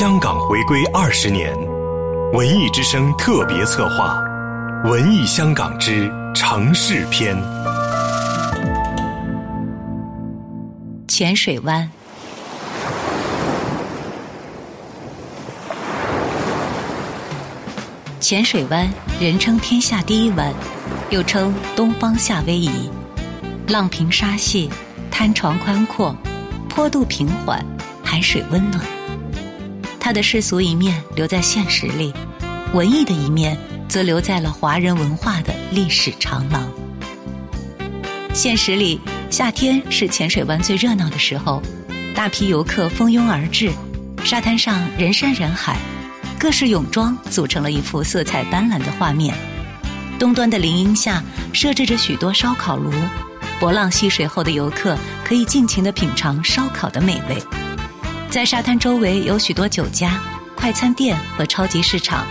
[0.00, 1.54] 香港回归二十年，
[2.32, 4.16] 文艺之声特别策划
[4.90, 7.36] 《文艺香港之城市篇》。
[11.06, 11.86] 浅水湾，
[18.20, 18.90] 浅水湾
[19.20, 20.50] 人称天下第一湾，
[21.10, 22.90] 又称东方夏威夷，
[23.68, 24.70] 浪平沙细，
[25.10, 26.16] 滩床宽阔，
[26.70, 27.62] 坡度平缓，
[28.02, 28.82] 海水温暖。
[30.10, 32.12] 他的世俗一面留在现实里，
[32.74, 33.56] 文艺的一面
[33.88, 36.68] 则留在了华人文化的历史长廊。
[38.34, 39.00] 现实里，
[39.30, 41.62] 夏天是浅水湾最热闹的时候，
[42.12, 43.70] 大批游客蜂拥而至，
[44.24, 45.76] 沙滩上人山人海。
[46.40, 49.32] 各式泳装组成了一幅色彩斑斓的画面，
[50.18, 51.22] 东端的林荫下
[51.52, 52.90] 设置着许多烧烤炉，
[53.60, 57.40] 波浪戏水后的游客可以尽情地品尝烧烤的美味。
[58.30, 60.20] 在沙滩周围有许多酒家、
[60.54, 62.24] 快餐店和超级市场，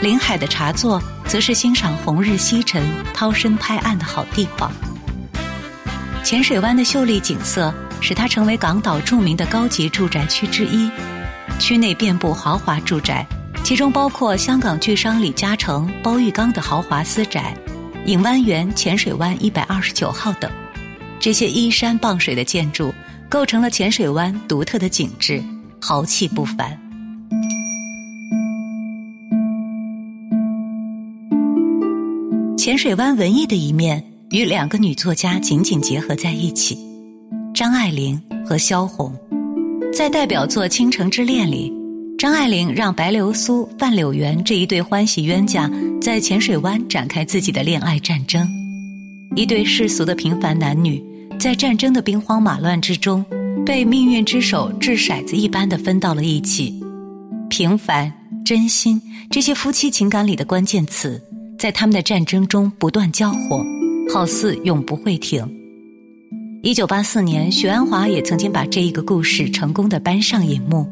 [0.00, 4.72] 临海的茶座则是欣赏红日西沉、涛声拍岸的好地方。
[6.24, 10.90] 浅水湾的秀丽景色使它成为港岛著名的高级住宅区之一，
[11.60, 13.26] 区内遍布豪华住宅。
[13.62, 17.54] 其中包括香港巨商李嘉诚、包玉刚的豪华私宅、
[18.06, 20.50] 影湾园浅水湾一百二十九号等，
[21.20, 22.94] 这些依山傍水的建筑
[23.28, 25.42] 构成了浅水湾独特的景致，
[25.80, 26.78] 豪气不凡。
[32.56, 36.78] 浅水湾文艺的一面与两个女作家紧紧结合在一起，
[37.54, 39.12] 张爱玲和萧红，
[39.92, 41.72] 在代表作《倾城之恋》里。
[42.18, 48.48] 张爱玲让白流苏、范柳园这一对欢喜冤家在浅水湾展开自己的恋爱战争，
[49.34, 51.02] 一对世俗的平凡男女
[51.46, 53.24] 在战争的兵荒马乱之中，
[53.64, 56.74] 被命运之手掷骰子一般的分到了一起。
[57.48, 58.12] 平凡、
[58.44, 61.22] 真心这些夫妻情感里的关键词，
[61.56, 63.64] 在他们的战争中不断交火，
[64.12, 65.48] 好似永不会停。
[66.64, 70.84] 一九八四年，许鞍华也曾经把这一个故事成功的搬上银幕。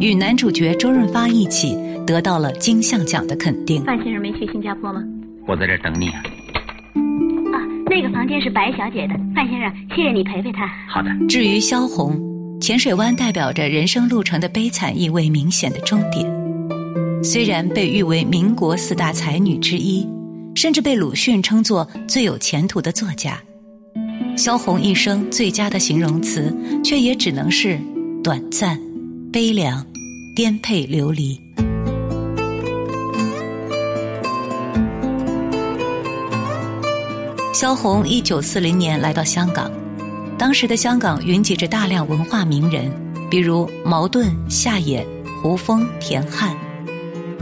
[0.00, 3.84] 与男主角周润发一起得到了金像奖的肯定。
[3.84, 5.04] 范先生没去新加坡吗？
[5.46, 6.20] 我在这儿等你啊。
[7.90, 9.14] 啊，那个房间是白小姐的。
[9.34, 10.66] 范先生，谢谢你陪陪她。
[10.88, 11.10] 好的。
[11.28, 12.16] 至于萧红，
[12.60, 16.24] 浅水湾代表着人生路程的悲惨意味明显的终点。
[17.22, 20.08] 虽然被誉为民国四大才女之一，
[20.54, 23.38] 甚至被鲁迅称作最有前途的作家，
[24.36, 27.78] 萧红一生最佳的形容词，却也只能是
[28.22, 28.78] 短暂。
[29.32, 29.84] 悲凉，
[30.34, 31.38] 颠沛流离。
[37.52, 39.70] 萧红一九四零年来到香港，
[40.38, 42.90] 当时的香港云集着大量文化名人，
[43.28, 45.04] 比如茅盾、夏野、
[45.42, 46.56] 胡风、田汉。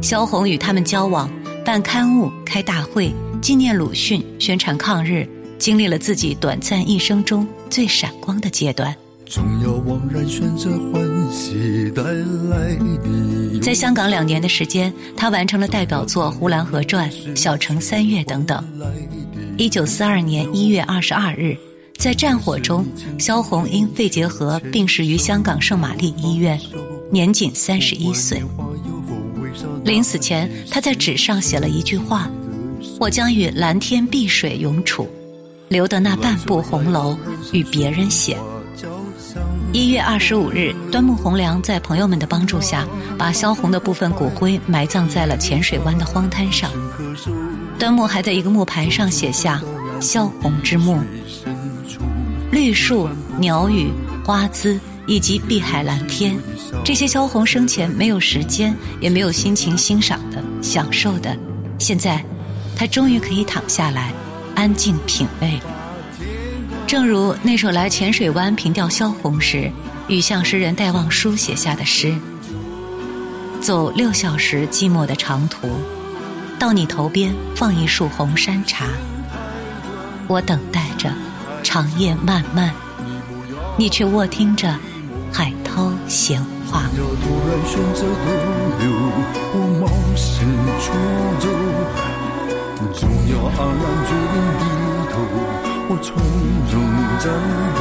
[0.00, 1.30] 萧红与他们交往，
[1.66, 3.12] 办刊物、开大会，
[3.42, 5.28] 纪念鲁迅，宣传抗日，
[5.58, 8.94] 经历了自己短暂一生中最闪光的阶段。
[9.26, 13.60] 总要枉然选择欢喜带来的。
[13.60, 18.64] 在香港两年的时间，他完成了代表作《呼兰河传》《小城三月》等等。
[19.60, 21.54] 一九四二年一月二十二日，
[21.98, 22.82] 在战火中，
[23.18, 26.58] 萧红因肺结核病逝于香港圣玛丽医院，
[27.12, 28.42] 年仅三十一岁。
[29.84, 32.30] 临死前，她在纸上写了一句话
[32.98, 35.06] ：“我将与蓝天碧水永处，
[35.68, 37.14] 留得那半部红楼
[37.52, 38.38] 与别人写。”
[39.72, 42.84] 一月二十五日，端木蕻良在朋友们的帮助下，
[43.16, 46.68] 把萧红的部分骨灰埋葬在了浅水湾的荒滩上。
[47.78, 49.62] 端木还在一个木牌上写下
[50.02, 50.98] “萧红之墓”。
[52.50, 53.92] 绿树、鸟语、
[54.24, 56.36] 花姿以及碧海蓝天，
[56.84, 61.36] 这些萧红生前没有时间也没有心情欣赏的、享受的，
[61.78, 62.24] 现在，
[62.74, 64.12] 他终于可以躺下来，
[64.56, 65.60] 安静品味。
[66.90, 69.70] 正如那首来浅水湾凭吊萧红时，
[70.08, 72.12] 雨向诗人戴望舒写下的诗
[73.62, 75.68] ：“走六小时寂寞的长途，
[76.58, 78.86] 到你头边放一束红山茶。
[80.26, 81.14] 我等待着
[81.62, 82.74] 长夜漫漫，
[83.78, 84.76] 你却卧听着
[85.32, 86.90] 海涛闲话。”
[92.92, 94.29] 总要黯然决定低头。
[94.29, 94.29] 我
[96.02, 96.16] 从
[96.72, 96.74] 容
[97.18, 97.30] 战
[97.76, 97.80] 斗，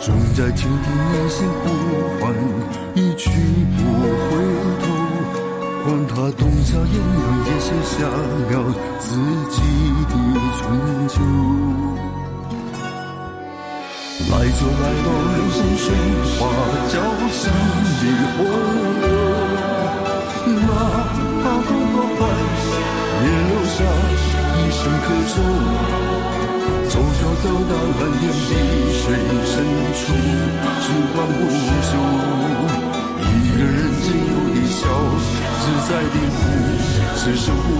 [0.00, 1.64] 总在倾听内心呼
[2.20, 2.22] 唤，
[2.94, 3.30] 一去
[3.76, 4.28] 不回
[4.82, 4.84] 头。
[5.84, 8.52] 管他冬夏炎凉，也写下了
[8.98, 9.06] 自
[9.50, 9.56] 己
[10.08, 10.12] 的
[10.58, 10.60] 春
[11.08, 11.14] 秋。
[14.28, 15.84] 来就来到人生喧
[16.38, 16.40] 哗
[16.88, 16.94] 交
[17.30, 17.42] 响
[18.00, 18.02] 的
[27.46, 28.50] 走到蓝天碧
[28.90, 29.14] 水
[29.46, 29.54] 深
[29.94, 30.02] 处，
[30.82, 30.84] 时
[31.14, 31.40] 光不
[31.86, 31.90] 休。
[33.22, 33.24] 一
[33.56, 34.82] 个人自由的笑，
[35.60, 36.38] 自在的哭，
[37.14, 37.70] 此生不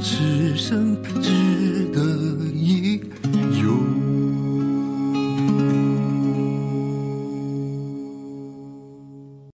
[0.00, 1.37] 只剩，只